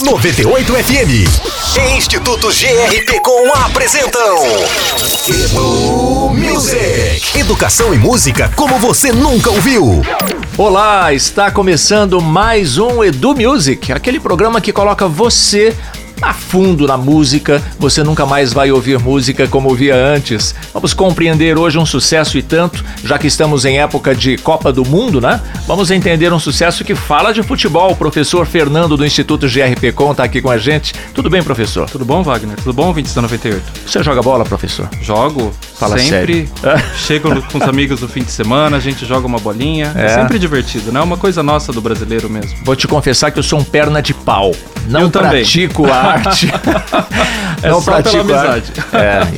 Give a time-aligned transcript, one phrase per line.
[0.00, 1.78] 98 FM.
[1.78, 4.36] E Instituto GRP com apresentam.
[5.26, 7.38] Edu Music.
[7.38, 10.02] Educação e música como você nunca ouviu.
[10.58, 15.74] Olá, está começando mais um Edu Music, aquele programa que coloca você
[16.20, 20.54] a fundo na música, você nunca mais vai ouvir música como ouvia antes.
[20.72, 24.84] Vamos compreender hoje um sucesso e tanto, já que estamos em época de Copa do
[24.84, 25.40] Mundo, né?
[25.66, 27.92] Vamos entender um sucesso que fala de futebol.
[27.92, 30.94] O professor Fernando do Instituto GRP Com está aqui com a gente.
[31.14, 31.88] Tudo bem, professor?
[31.88, 32.56] Tudo bom, Wagner?
[32.56, 33.62] Tudo bom, 20 98?
[33.86, 34.88] Você joga bola, professor?
[35.02, 35.52] Jogo.
[35.78, 36.48] Fala sempre.
[36.60, 36.84] sério.
[36.96, 39.92] Chego com os amigos no fim de semana, a gente joga uma bolinha.
[39.94, 40.08] É, É.
[40.08, 41.00] sempre divertido, né?
[41.00, 42.56] Uma coisa nossa do brasileiro mesmo.
[42.64, 44.52] Vou te confessar que eu sou um perna de pau.
[44.88, 45.30] Não Eu também.
[45.30, 46.52] pratico a arte.
[47.62, 48.72] É não só pela pratico a amizade.
[48.92, 48.96] arte.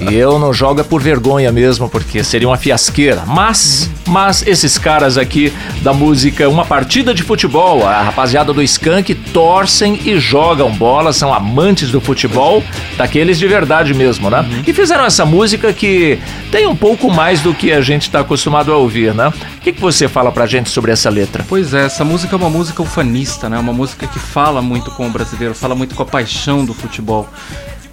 [0.09, 3.23] É, e eu não jogo é por vergonha mesmo, porque seria uma fiasqueira.
[3.25, 9.15] Mas, mas esses caras aqui da música Uma Partida de Futebol, a rapaziada do Skank,
[9.15, 12.63] torcem e jogam bola, são amantes do futebol,
[12.97, 14.45] daqueles de verdade mesmo, né?
[14.67, 16.19] E fizeram essa música que
[16.51, 19.29] tem um pouco mais do que a gente está acostumado a ouvir, né?
[19.29, 21.45] O que, que você fala pra gente sobre essa letra?
[21.49, 23.57] Pois é, essa música é uma música ufanista, né?
[23.59, 27.29] Uma música que fala muito com o brasileiro, fala muito com a paixão do futebol.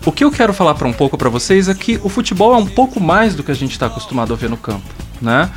[0.06, 2.58] O que eu quero falar para um pouco para vocês é que o futebol é
[2.58, 4.88] um pouco mais do que a gente está acostumado a ver no campo,
[5.22, 5.50] né?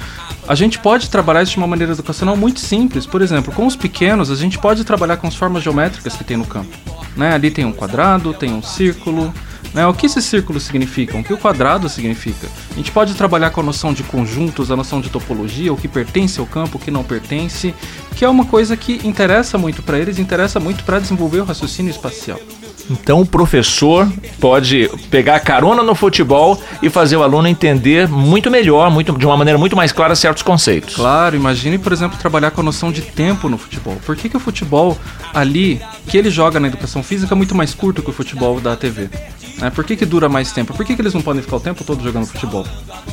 [0.49, 3.05] A gente pode trabalhar isso de uma maneira educacional muito simples.
[3.05, 6.39] Por exemplo, com os pequenos, a gente pode trabalhar com as formas geométricas que tem
[6.39, 6.75] no campo.
[7.15, 7.35] Né?
[7.35, 9.35] Ali tem um quadrado, tem um círculo.
[9.75, 9.87] Né?
[9.87, 11.21] O que esses círculos significam?
[11.21, 12.49] O que o quadrado significa?
[12.73, 15.89] A gente pode trabalhar com a noção de conjuntos, a noção de topologia, o que
[15.89, 17.75] pertence ao campo, o que não pertence,
[18.17, 21.91] que é uma coisa que interessa muito para eles, interessa muito para desenvolver o raciocínio
[21.91, 22.41] espacial.
[22.91, 24.11] Então o professor
[24.41, 29.37] pode pegar carona no futebol e fazer o aluno entender muito melhor, muito, de uma
[29.37, 30.95] maneira muito mais clara certos conceitos.
[30.97, 33.97] Claro, imagine, por exemplo, trabalhar com a noção de tempo no futebol.
[34.07, 34.97] Por que, que o futebol
[35.35, 38.75] ali, que ele joga na educação física, é muito mais curto que o futebol da
[38.75, 39.11] TV?
[39.59, 39.71] Né?
[39.71, 40.73] Por que, que dura mais tempo?
[40.75, 42.67] Por que, que eles não podem ficar o tempo todo jogando futebol?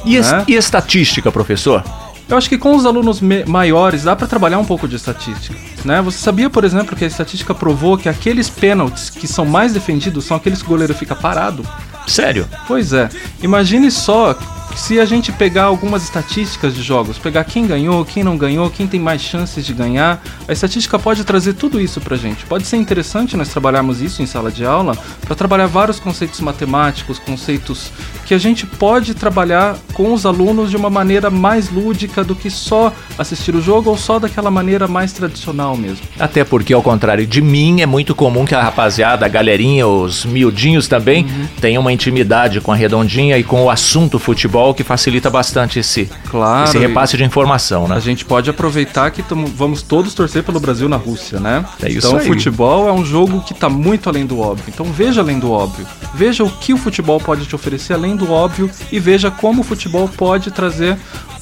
[0.05, 0.43] E, Né?
[0.47, 1.83] e estatística, professor?
[2.27, 6.01] Eu acho que com os alunos maiores dá para trabalhar um pouco de estatística, né?
[6.01, 10.25] Você sabia, por exemplo, que a estatística provou que aqueles pênaltis que são mais defendidos
[10.25, 11.63] são aqueles que o goleiro fica parado?
[12.07, 12.47] Sério?
[12.67, 13.09] Pois é.
[13.43, 14.35] Imagine só
[14.75, 18.85] se a gente pegar algumas estatísticas de jogos, pegar quem ganhou, quem não ganhou, quem
[18.85, 22.45] tem mais chances de ganhar, a estatística pode trazer tudo isso pra gente.
[22.45, 27.17] Pode ser interessante nós trabalharmos isso em sala de aula para trabalhar vários conceitos matemáticos,
[27.19, 27.91] conceitos
[28.25, 32.49] que a gente pode trabalhar com os alunos de uma maneira mais lúdica do que
[32.49, 36.05] só assistir o jogo ou só daquela maneira mais tradicional mesmo.
[36.19, 40.25] Até porque, ao contrário de mim, é muito comum que a rapaziada, a galerinha, os
[40.25, 41.47] miudinhos também, Uhum.
[41.61, 46.09] tenham uma intimidade com a redondinha e com o assunto futebol que facilita bastante esse,
[46.29, 47.99] Claro, esse repasse de informação, A né?
[48.01, 51.65] gente pode aproveitar que tamo- vamos todos torcer pelo Brasil na Rússia, né?
[51.81, 52.25] É isso então, aí.
[52.25, 54.65] o futebol é um jogo que está muito além do óbvio.
[54.67, 55.85] Então, veja além do óbvio.
[56.13, 59.63] Veja o que o futebol pode te oferecer além do óbvio e veja como o
[59.63, 60.97] futebol pode trazer